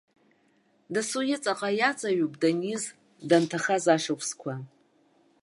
Дасу 0.93 1.21
иҵаҟа 1.33 1.69
иаҵаҩуп 1.79 2.33
даниз, 2.41 2.83
данҭахаз 3.29 3.85
ашықәсқәа. 3.95 4.53